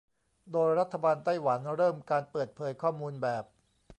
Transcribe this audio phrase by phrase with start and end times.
[0.51, 3.43] โดยรัฐบาลไต้หวันเริ่มการเปิดเผยข้อมูลแบบ